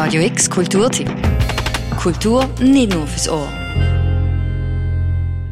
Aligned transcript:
Radio 0.00 0.22
X 0.22 0.48
Kulturtipp. 0.48 1.08
Kultur 2.00 2.44
nicht 2.60 2.94
nur 2.94 3.04
fürs 3.08 3.28
Ohr. 3.28 3.48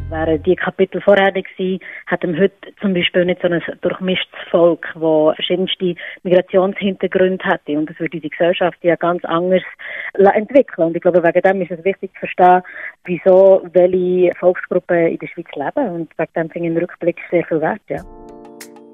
Wären 0.08 0.40
die 0.44 0.54
Kapitel 0.54 1.00
vorher 1.00 1.32
gewesen, 1.32 1.80
hätten 2.06 2.32
wir 2.32 2.42
heute 2.42 2.54
zum 2.80 2.94
Beispiel 2.94 3.24
nicht 3.24 3.42
so 3.42 3.48
ein 3.48 3.60
durchmischtes 3.80 4.38
Volk, 4.52 4.86
das 4.94 5.34
verschiedenste 5.34 5.96
Migrationshintergründe 6.22 7.44
hätte. 7.44 7.76
Und 7.76 7.90
das 7.90 7.98
würde 7.98 8.18
unsere 8.18 8.30
Gesellschaft 8.30 8.78
ja 8.82 8.94
ganz 8.94 9.24
anders 9.24 9.64
entwickeln. 10.14 10.86
Und 10.86 10.96
ich 10.96 11.02
glaube, 11.02 11.24
wegen 11.24 11.42
dem 11.42 11.62
ist 11.62 11.72
es 11.72 11.84
wichtig 11.84 12.12
zu 12.14 12.20
verstehen, 12.20 12.62
wieso 13.04 13.66
welche 13.72 14.30
Volksgruppen 14.38 15.08
in 15.08 15.18
der 15.18 15.26
Schweiz 15.26 15.48
leben. 15.56 15.90
Und 15.92 16.12
wegen 16.16 16.32
dem 16.36 16.50
finde 16.50 16.68
ich 16.68 16.74
im 16.76 16.78
Rückblick 16.78 17.18
sehr 17.32 17.44
viel 17.46 17.60
wert, 17.60 17.82
ja. 17.88 18.00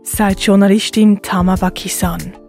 Sagt 0.03 0.41
Journalistin 0.41 1.21
Tama 1.21 1.57
Bakisan. 1.57 2.42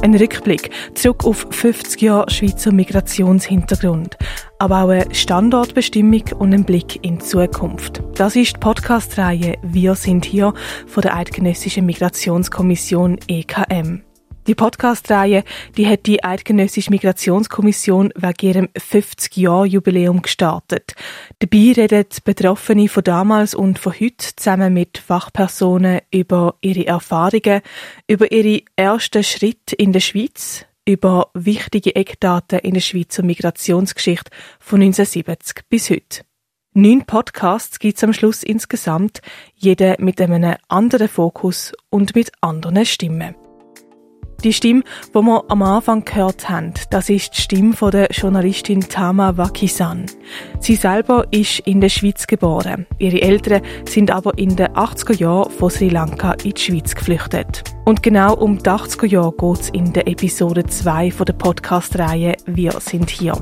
Ein 0.00 0.14
Rückblick 0.14 0.70
zurück 0.94 1.24
auf 1.24 1.46
50 1.50 2.00
Jahre 2.00 2.30
Schweizer 2.30 2.72
Migrationshintergrund, 2.72 4.16
aber 4.58 4.84
auch 4.84 4.90
eine 4.90 5.12
Standortbestimmung 5.12 6.22
und 6.38 6.54
ein 6.54 6.64
Blick 6.64 7.04
in 7.04 7.18
die 7.18 7.24
Zukunft. 7.24 8.02
Das 8.14 8.36
ist 8.36 8.54
die 8.54 8.60
Podcast-Reihe 8.60 9.56
Wir 9.62 9.96
sind 9.96 10.24
hier 10.24 10.54
von 10.86 11.02
der 11.02 11.16
Eidgenössischen 11.16 11.84
Migrationskommission 11.84 13.18
EKM. 13.26 14.07
Die 14.48 14.54
Podcast-Reihe, 14.54 15.44
die 15.76 15.86
hat 15.86 16.06
die 16.06 16.24
Eidgenössische 16.24 16.90
Migrationskommission 16.90 18.14
wegen 18.16 18.46
ihrem 18.46 18.68
50-Jahr-Jubiläum 18.78 20.22
gestartet. 20.22 20.94
Dabei 21.38 21.74
reden 21.76 22.06
Betroffene 22.24 22.88
von 22.88 23.04
damals 23.04 23.54
und 23.54 23.78
von 23.78 23.92
heute 23.92 24.34
zusammen 24.34 24.72
mit 24.72 24.96
Fachpersonen 24.96 26.00
über 26.10 26.54
ihre 26.62 26.86
Erfahrungen, 26.86 27.60
über 28.06 28.32
ihre 28.32 28.62
ersten 28.74 29.22
Schritte 29.22 29.76
in 29.76 29.92
der 29.92 30.00
Schweiz, 30.00 30.64
über 30.86 31.28
wichtige 31.34 31.94
Eckdaten 31.94 32.60
in 32.60 32.72
der 32.72 32.80
Schweizer 32.80 33.22
Migrationsgeschichte 33.22 34.30
von 34.60 34.80
1970 34.80 35.68
bis 35.68 35.90
heute. 35.90 36.22
Neun 36.72 37.04
Podcasts 37.04 37.78
gibt 37.78 37.98
es 37.98 38.04
am 38.04 38.14
Schluss 38.14 38.42
insgesamt, 38.42 39.20
jeder 39.54 39.96
mit 39.98 40.18
einem 40.22 40.56
anderen 40.68 41.08
Fokus 41.08 41.74
und 41.90 42.14
mit 42.14 42.32
anderen 42.40 42.86
Stimmen. 42.86 43.34
Die 44.44 44.52
Stimme, 44.52 44.84
die 45.08 45.18
wir 45.20 45.44
am 45.48 45.62
Anfang 45.62 46.04
gehört 46.04 46.48
haben, 46.48 46.72
das 46.90 47.08
ist 47.08 47.36
die 47.36 47.40
Stimme 47.40 47.74
der 47.90 48.06
Journalistin 48.12 48.80
Tama 48.80 49.36
Wakisan. 49.36 50.06
Sie 50.60 50.76
selber 50.76 51.26
ist 51.32 51.58
in 51.60 51.80
der 51.80 51.88
Schweiz 51.88 52.24
geboren. 52.24 52.86
Ihre 52.98 53.20
Eltern 53.20 53.62
sind 53.88 54.12
aber 54.12 54.38
in 54.38 54.54
den 54.54 54.68
80er 54.68 55.18
Jahren 55.18 55.50
von 55.50 55.70
Sri 55.70 55.88
Lanka 55.88 56.34
in 56.44 56.52
die 56.52 56.60
Schweiz 56.60 56.94
geflüchtet. 56.94 57.64
Und 57.84 58.04
genau 58.04 58.36
um 58.36 58.58
die 58.58 58.70
80er 58.70 59.06
Jahre 59.06 59.32
geht 59.32 59.60
es 59.60 59.70
in 59.70 59.92
der 59.92 60.06
Episode 60.06 60.64
2 60.64 61.10
von 61.10 61.26
der 61.26 61.32
Podcast-Reihe 61.32 62.36
Wir 62.46 62.72
sind 62.78 63.10
hier. 63.10 63.32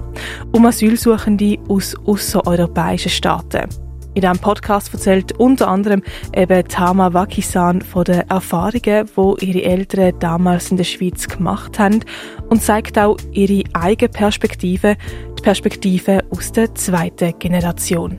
Um 0.53 0.65
Asylsuchende 0.65 1.59
aus 1.69 1.95
außereuropäischen 2.07 3.11
Staaten. 3.11 3.86
In 4.17 4.23
diesem 4.23 4.39
Podcast 4.39 4.95
erzählt 4.95 5.39
unter 5.39 5.69
anderem 5.69 6.03
eben 6.35 6.67
Tama 6.67 7.13
Wakisan 7.13 7.83
von 7.83 8.05
den 8.05 8.23
Erfahrungen, 8.31 9.07
die 9.15 9.45
ihre 9.45 9.63
Eltern 9.71 10.19
damals 10.21 10.71
in 10.71 10.79
der 10.79 10.85
Schweiz 10.85 11.29
gemacht 11.29 11.79
haben 11.79 12.01
und 12.49 12.63
zeigt 12.63 12.99
auch 12.99 13.19
ihre 13.33 13.65
eigene 13.75 14.09
Perspektive, 14.09 14.97
die 15.39 15.43
Perspektive 15.43 16.25
aus 16.31 16.51
der 16.51 16.75
zweiten 16.75 17.39
Generation. 17.39 18.19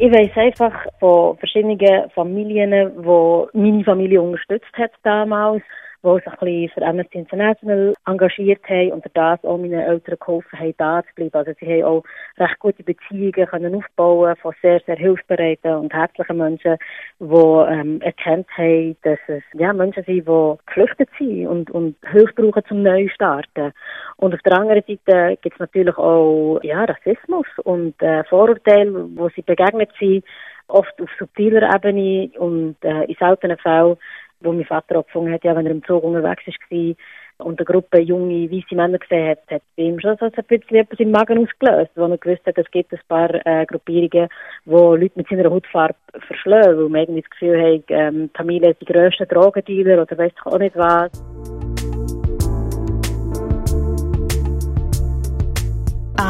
Ich 0.00 0.10
weiß 0.10 0.32
einfach 0.34 0.72
von 0.98 1.38
verschiedenen 1.38 1.78
Familien, 2.16 2.72
die 2.72 3.60
meine 3.60 3.84
Familie 3.84 4.20
unterstützt 4.20 4.74
hat 4.76 4.90
damals 5.04 5.62
die 6.02 6.14
sich 6.14 6.26
ein 6.26 6.38
bisschen 6.40 6.68
für 6.70 6.82
Amnesty 6.82 7.18
International 7.18 7.94
engagiert 8.06 8.62
haben 8.68 8.92
und 8.92 9.04
das 9.14 9.44
auch 9.44 9.58
meinen 9.58 9.80
Eltern 9.80 10.16
geholfen 10.18 10.58
haben, 10.58 10.74
da 10.78 11.02
zu 11.02 11.14
bleiben. 11.14 11.34
Also 11.34 11.52
sie 11.60 11.66
haben 11.66 11.84
auch 11.84 12.04
recht 12.38 12.58
gute 12.58 12.82
Beziehungen 12.82 13.46
können 13.46 13.74
aufbauen 13.74 14.36
von 14.36 14.54
sehr, 14.62 14.80
sehr 14.86 14.96
hilfsbereiten 14.96 15.74
und 15.76 15.92
herzlichen 15.92 16.36
Menschen, 16.36 16.76
die 17.20 17.24
ähm, 17.24 18.00
erkannt 18.00 18.46
haben, 18.56 18.96
dass 19.02 19.18
es 19.28 19.42
ja, 19.54 19.72
Menschen 19.72 20.04
sind, 20.04 20.26
die 20.28 20.56
geflüchtet 20.66 21.08
sind 21.18 21.46
und, 21.46 21.70
und 21.70 21.96
Hilfe 22.10 22.32
brauchen 22.34 22.64
zum 22.68 22.82
Neustarten. 22.82 23.72
Und 24.16 24.34
auf 24.34 24.40
der 24.42 24.58
anderen 24.58 24.82
Seite 24.86 25.38
gibt 25.40 25.54
es 25.54 25.60
natürlich 25.60 25.96
auch 25.96 26.60
ja, 26.62 26.84
Rassismus 26.84 27.46
und 27.64 28.00
äh, 28.02 28.24
Vorurteile, 28.24 29.08
wo 29.14 29.28
sie 29.30 29.42
begegnet 29.42 29.90
sind, 29.98 30.24
oft 30.68 31.00
auf 31.00 31.08
subtiler 31.18 31.74
Ebene 31.74 32.30
und 32.38 32.76
äh, 32.82 33.04
in 33.04 33.16
seltenen 33.18 33.58
Fällen 33.58 33.96
wo 34.42 34.52
mein 34.52 34.64
Vater 34.64 34.98
auch 34.98 35.06
gefunden 35.06 35.32
hat, 35.32 35.44
ja, 35.44 35.54
wenn 35.56 35.66
er 35.66 35.72
im 35.72 35.84
Zug 35.84 36.02
unterwegs 36.04 36.46
war 36.46 36.94
und 37.38 37.58
eine 37.58 37.64
Gruppe 37.64 38.00
junge, 38.00 38.50
weiße 38.50 38.74
Männer 38.74 38.98
gesehen 38.98 39.30
hat, 39.30 39.38
hat 39.50 39.62
bei 39.76 39.84
ihm 39.84 40.00
schon 40.00 40.16
so 40.18 40.26
ein 40.26 40.32
bisschen 40.32 40.76
etwas 40.76 41.00
im 41.00 41.10
Magen 41.10 41.38
ausgelöst, 41.38 41.90
wo 41.96 42.04
er 42.04 42.18
gewusst 42.18 42.46
hat, 42.46 42.58
es 42.58 42.70
gibt 42.70 42.92
ein 42.92 43.00
paar 43.08 43.34
äh, 43.46 43.66
Gruppierungen, 43.66 44.28
wo 44.64 44.94
Leute 44.94 45.12
mit 45.16 45.28
seiner 45.28 45.50
Hautfarbe 45.50 45.94
verschlagen, 46.26 46.78
weil 46.78 46.88
man 46.88 47.00
irgendwie 47.02 47.22
das 47.22 47.30
Gefühl 47.30 47.60
hat, 47.60 47.84
ähm, 47.88 48.30
die 48.32 48.36
Familie 48.36 48.70
ist 48.70 48.80
die 48.80 48.92
grössten 48.92 49.28
Drogendealer 49.28 50.02
oder 50.02 50.18
weiss 50.18 50.32
ich 50.34 50.46
auch 50.46 50.58
nicht 50.58 50.76
was. 50.76 51.51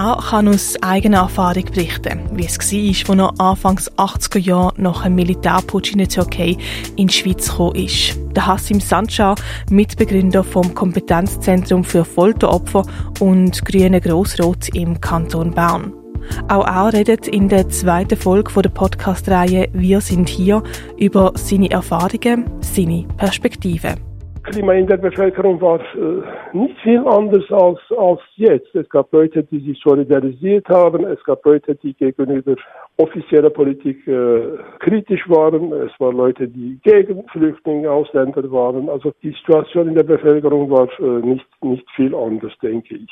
Er 0.03 0.17
kann 0.17 0.49
aus 0.49 0.75
eigener 0.83 1.19
Erfahrung 1.19 1.65
berichten, 1.67 2.23
wie 2.33 2.45
es 2.45 2.59
war, 2.59 3.21
als 3.21 3.39
er 3.39 3.41
Anfangs 3.41 3.93
80er 3.93 4.39
Jahre 4.41 4.75
nach 4.77 5.05
einem 5.05 5.15
Militärputsch 5.15 5.93
in 5.93 5.99
der 5.99 6.09
Türkei 6.09 6.57
in 6.97 7.07
die 7.07 7.15
Schweiz 7.15 7.49
gekommen 7.49 7.77
ist. 7.77 8.19
Der 8.35 8.49
Hassim 8.49 8.81
Sancar, 8.81 9.37
Mitbegründer 9.71 10.43
vom 10.43 10.75
Kompetenzzentrum 10.75 11.85
für 11.85 12.05
Folteropfer 12.05 12.85
und 13.21 13.65
Grüne 13.65 14.01
Grossrot 14.01 14.71
im 14.75 15.01
Kanton 15.01 15.53
Bern. 15.53 15.93
Auch 16.49 16.67
er 16.67 16.93
redet 16.93 17.29
in 17.29 17.49
der 17.49 17.69
zweiten 17.69 18.17
Folge 18.17 18.61
der 18.61 18.71
Podcast-Reihe 18.71 19.69
Wir 19.73 20.01
sind 20.01 20.29
hier 20.29 20.65
über 20.99 21.33
seine 21.37 21.71
Erfahrungen, 21.71 22.51
seine 22.61 23.07
Perspektiven. 23.19 24.12
Klima 24.45 24.73
in 24.75 24.87
der 24.89 24.97
Bevölkerung 24.97 25.61
war 25.61 25.81
äh, 25.81 26.57
nicht 26.57 26.77
viel 26.81 27.07
anders 27.07 27.45
als, 27.51 27.79
als 27.97 28.21
jetzt. 28.35 28.75
Es 28.75 28.89
gab 28.89 29.13
Leute, 29.13 29.45
die 29.45 29.61
sich 29.61 29.81
solidarisiert 29.81 30.69
haben. 30.69 31.05
Es 31.05 31.23
gab 31.25 31.45
Leute, 31.45 31.77
die 31.77 31.95
gegenüber 31.95 32.57
offizieller 32.97 33.51
Politik 33.51 34.07
äh, 34.09 34.59
kritisch 34.81 35.29
waren. 35.29 35.73
Es 35.73 35.93
waren 36.01 36.17
Leute, 36.17 36.49
die 36.49 36.79
gegen 36.83 37.27
Flüchtlinge, 37.29 37.91
Ausländer 37.91 38.51
waren. 38.51 38.89
Also 38.89 39.13
die 39.23 39.31
Situation 39.31 39.89
in 39.89 39.95
der 39.95 40.03
Bevölkerung 40.03 40.71
war 40.71 40.89
äh, 40.99 41.25
nicht, 41.25 41.47
nicht 41.63 41.89
viel 41.95 42.15
anders, 42.15 42.53
denke 42.61 42.97
ich. 42.97 43.11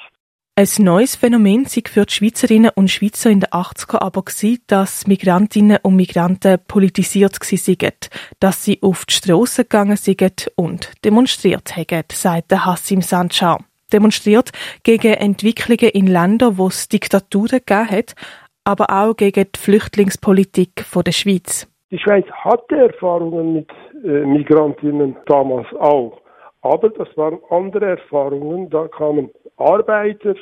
Ein 0.61 0.85
neues 0.85 1.17
Phänomen 1.17 1.65
sei 1.65 1.81
für 1.89 2.05
die 2.05 2.13
Schweizerinnen 2.13 2.71
und 2.75 2.91
Schweizer 2.91 3.31
in 3.31 3.41
den 3.41 3.49
80er 3.49 4.03
aber 4.03 4.21
gewesen, 4.21 4.63
dass 4.67 5.07
Migrantinnen 5.07 5.79
und 5.83 5.97
Migranten 5.97 6.59
politisiert 6.69 7.41
waren, 7.41 7.95
dass 8.41 8.63
sie 8.63 8.79
auf 8.83 9.07
die 9.07 9.15
Strasse 9.15 9.63
gegangen 9.65 9.97
sind 9.97 10.53
und 10.57 10.93
demonstriert 11.03 11.75
haben, 11.79 12.05
sagt 12.13 12.53
Hassim 12.53 13.01
Sanchar. 13.01 13.61
Demonstriert 13.91 14.51
gegen 14.83 15.15
Entwicklungen 15.15 15.95
in 15.95 16.07
Ländern, 16.07 16.59
wo 16.59 16.67
es 16.67 16.91
Diktaturen 16.91 17.61
gegeben 17.65 17.91
hat, 17.91 18.15
aber 18.63 18.91
auch 18.91 19.17
gegen 19.17 19.47
die 19.55 19.59
Flüchtlingspolitik 19.59 20.85
der 21.07 21.13
Schweiz. 21.13 21.67
Die 21.91 21.99
Schweiz 21.99 22.27
hatte 22.33 22.77
Erfahrungen 22.77 23.55
mit 23.55 23.71
äh, 24.05 24.27
Migrantinnen 24.27 25.17
damals 25.25 25.69
auch. 25.77 26.21
Aber 26.61 26.91
das 26.91 27.09
waren 27.17 27.39
andere 27.49 27.99
Erfahrungen. 27.99 28.69
Da 28.69 28.87
kamen 28.89 29.31
Arbeiter 29.61 30.35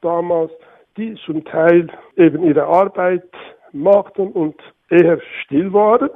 damals, 0.00 0.52
die 0.96 1.14
zum 1.26 1.44
Teil 1.44 1.88
eben 2.16 2.44
ihre 2.44 2.64
Arbeit 2.64 3.24
machten 3.72 4.32
und 4.32 4.56
eher 4.88 5.18
still 5.42 5.72
waren, 5.72 6.10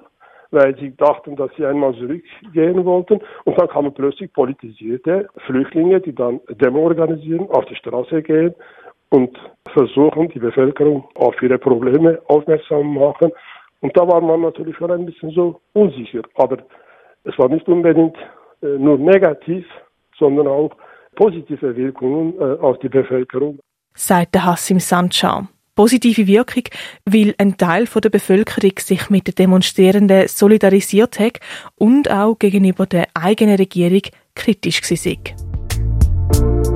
weil 0.51 0.77
sie 0.79 0.97
dachten, 0.97 1.37
dass 1.37 1.51
sie 1.57 1.65
einmal 1.67 1.95
zurückgehen 1.95 2.85
wollten. 2.85 3.21
Und 3.45 3.59
dann 3.59 3.69
kamen 3.69 3.93
plötzlich 3.93 4.33
politisierte 4.33 5.29
Flüchtlinge, 5.47 6.01
die 6.01 6.15
dann 6.15 6.41
Demo 6.49 6.81
organisieren, 6.85 7.49
auf 7.51 7.65
die 7.67 7.77
Straße 7.77 8.23
gehen 8.23 8.55
und 9.11 9.39
versuchen, 9.73 10.29
die 10.29 10.39
Bevölkerung 10.39 11.09
auf 11.15 11.41
ihre 11.43 11.59
Probleme 11.59 12.21
aufmerksam 12.27 12.95
machen. 12.95 13.33
Und 13.81 13.97
da 13.97 14.07
war 14.07 14.21
man 14.21 14.41
natürlich 14.41 14.77
schon 14.77 14.91
ein 14.91 15.07
bisschen 15.07 15.31
so 15.31 15.61
unsicher. 15.73 16.23
Aber 16.37 16.59
es 17.25 17.39
war 17.39 17.49
nicht 17.49 17.69
unbedingt 17.69 18.17
äh, 18.63 18.67
nur 18.67 18.99
negativ, 18.99 19.67
sondern 20.19 20.47
auch 20.47 20.71
positive 21.15 21.77
Wirkungen 21.77 22.35
äh, 22.39 22.61
auf 22.61 22.79
die 22.81 22.89
Bevölkerung. 22.89 23.59
Sagt 23.95 24.35
der 24.35 24.45
Hassim 24.45 24.81
Sanchar. 24.81 25.49
Positive 25.75 26.27
Wirkung, 26.29 26.65
weil 27.05 27.35
ein 27.39 27.57
Teil 27.57 27.87
der 27.87 28.11
Bevölkerung 28.11 28.79
sich 28.79 29.11
mit 29.11 29.27
den 29.27 29.35
Demonstrierenden 29.35 30.29
solidarisiert 30.29 31.19
hat 31.19 31.41
und 31.75 32.09
auch 32.11 32.39
gegenüber 32.39 32.87
der 32.87 33.09
eigenen 33.15 33.57
Regierung 33.57 34.03
kritisch 34.37 34.83
war. 34.83 36.74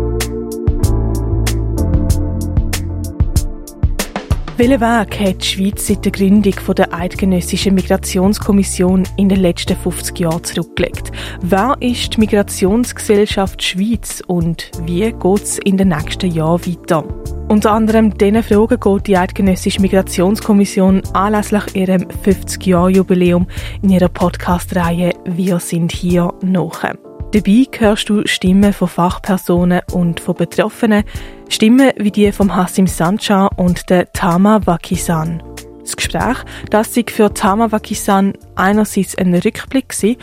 Welchen 4.59 4.81
Weg 4.81 5.21
hat 5.21 5.41
die 5.41 5.47
Schweiz 5.47 5.87
seit 5.87 6.05
der 6.05 6.11
Gründung 6.11 6.53
der 6.77 6.93
Eidgenössischen 6.93 7.77
Migrationskommission 7.77 9.05
in 9.17 9.29
den 9.29 9.39
letzten 9.39 9.77
50 9.77 10.19
Jahren 10.19 10.43
zurückgelegt? 10.43 11.13
Wer 11.43 11.77
ist 11.79 12.17
die 12.17 12.19
Migrationsgesellschaft 12.19 13.63
Schweiz 13.63 14.21
und 14.27 14.73
wie 14.83 15.13
geht 15.13 15.43
es 15.45 15.59
in 15.59 15.77
den 15.77 15.91
nächsten 15.91 16.33
Jahren 16.33 16.67
weiter? 16.67 17.05
Unter 17.49 17.71
anderem 17.71 18.19
diesen 18.19 18.43
Fragen 18.43 18.81
geht 18.81 19.07
die 19.07 19.17
Eidgenössische 19.17 19.81
Migrationskommission 19.81 21.03
anlässlich 21.13 21.77
ihrem 21.77 22.03
50-Jahr-Jubiläum 22.25 23.47
in 23.83 23.91
ihrer 23.91 24.09
Podcast-Reihe 24.09 25.13
Wir 25.25 25.61
sind 25.61 25.93
hier 25.93 26.35
nach. 26.43 26.83
Dabei 27.31 27.67
hörst 27.79 28.09
du 28.09 28.27
Stimmen 28.27 28.73
von 28.73 28.89
Fachpersonen 28.89 29.83
und 29.93 30.19
von 30.19 30.35
Betroffenen, 30.35 31.05
Stimmen 31.51 31.91
wie 31.99 32.11
die 32.11 32.33
von 32.33 32.57
Hassim 32.57 32.87
Sancha 32.87 33.51
und 33.59 33.91
der 33.91 34.11
Tama 34.15 34.61
Wakisan. 34.65 35.43
Das 35.81 35.95
Gespräch, 35.95 36.39
das 36.71 36.95
sich 36.95 37.11
für 37.11 37.35
Tama 37.35 37.71
Wakisan 37.71 38.33
einerseits 38.57 39.15
ein 39.19 39.35
Rückblick 39.35 39.89
war, 40.03 40.15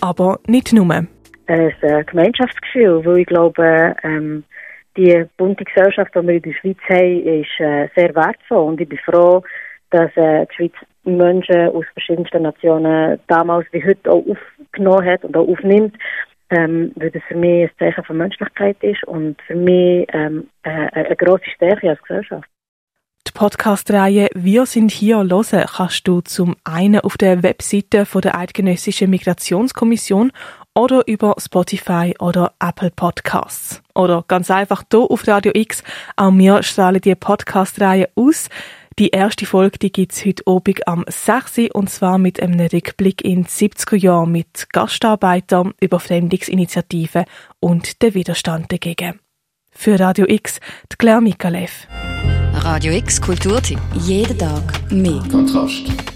aber 0.00 0.40
nicht 0.46 0.72
nur. 0.72 0.90
Ein 0.90 2.06
Gemeinschaftsgefühl, 2.06 3.04
weil 3.04 3.18
ich 3.18 3.26
glaube, 3.26 3.94
ähm, 4.02 4.44
die 4.96 5.22
bunte 5.36 5.64
Gesellschaft, 5.64 6.14
die 6.14 6.26
wir 6.26 6.34
in 6.36 6.42
der 6.42 6.52
Schweiz 6.54 6.78
haben, 6.88 7.42
ist 7.42 7.60
äh, 7.60 7.88
sehr 7.94 8.14
wertvoll 8.14 8.68
und 8.68 8.80
ich 8.80 8.88
bin 8.88 8.98
froh, 9.04 9.42
dass 9.90 10.10
äh, 10.16 10.46
die 10.46 10.54
Schweiz 10.54 10.72
Menschen 11.04 11.68
aus 11.68 11.84
verschiedensten 11.92 12.42
Nationen 12.42 13.20
damals 13.26 13.66
wie 13.72 13.84
heute 13.84 14.10
auch 14.10 14.24
aufgenommen 14.26 15.04
hat 15.04 15.24
und 15.24 15.36
auch 15.36 15.46
aufnimmt 15.46 15.94
ähm, 16.54 16.92
weil 16.96 17.10
das 17.10 17.22
für 17.28 17.36
mich 17.36 17.70
ein 17.70 17.70
Zeichen 17.78 18.04
von 18.04 18.16
Menschlichkeit 18.16 18.76
ist 18.82 19.04
und 19.04 19.40
für 19.42 19.54
mich 19.54 20.06
ähm, 20.12 20.48
äh, 20.62 20.70
eine 20.92 21.16
grosse 21.16 21.50
Stärke 21.54 21.90
als 21.90 22.02
Gesellschaft. 22.02 22.48
Die 23.26 23.32
Podcast-Reihe 23.32 24.28
«Wir 24.34 24.66
sind 24.66 24.90
hier» 24.90 25.16
hören 25.16 25.66
kannst 25.66 26.06
du 26.06 26.20
zum 26.20 26.56
einen 26.62 27.00
auf 27.00 27.16
der 27.16 27.42
Webseite 27.42 28.04
von 28.04 28.20
der 28.20 28.38
Eidgenössischen 28.38 29.08
Migrationskommission 29.08 30.30
oder 30.74 31.06
über 31.06 31.34
Spotify 31.38 32.14
oder 32.18 32.52
Apple 32.60 32.90
Podcasts. 32.94 33.82
Oder 33.94 34.24
ganz 34.28 34.50
einfach 34.50 34.82
hier 34.90 35.00
auf 35.00 35.26
Radio 35.26 35.52
X. 35.54 35.82
Auch 36.16 36.32
wir 36.32 36.62
strahlen 36.62 37.00
die 37.00 37.14
Podcast-Reihe 37.14 38.10
aus. 38.14 38.50
Die 39.00 39.08
erste 39.08 39.44
Folge 39.44 39.78
die 39.80 39.90
gibt's 39.90 40.24
heute 40.24 40.46
Abend 40.46 40.86
am 40.86 41.04
6. 41.08 41.70
und 41.72 41.90
zwar 41.90 42.16
mit 42.16 42.40
einem 42.40 42.60
Rückblick 42.60 43.24
in 43.24 43.42
die 43.42 43.48
70er 43.48 43.96
Jahre 43.96 44.28
mit 44.28 44.68
Gastarbeitern, 44.72 45.74
Überfremdungsinitiativen 45.80 47.24
und 47.58 48.02
den 48.02 48.14
Widerstand 48.14 48.70
dagegen. 48.70 49.18
Für 49.72 49.98
Radio 49.98 50.26
X, 50.28 50.60
die 50.92 50.96
Claire 50.96 51.20
Mikalev. 51.20 51.88
Radio 52.52 52.92
X 52.92 53.20
Kulturtipp. 53.20 53.80
Jeden 53.94 54.38
Tag 54.38 54.62
mehr. 54.92 55.24
Kontrast. 55.28 56.13